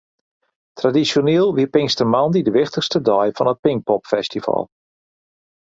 [0.79, 4.63] Tradisjoneel wie pinkstermoandei de wichtichste dei fan it Pinkpopfestival.